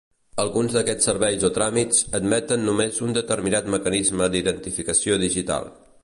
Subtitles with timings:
[0.43, 5.69] Alguns d'aquests serveis o tràmits admeten només un determinat mecanisme d'identificació digital.